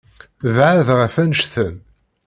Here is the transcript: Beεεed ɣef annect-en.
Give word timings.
Beεεed 0.53 0.89
ɣef 0.99 1.15
annect-en. 1.23 1.75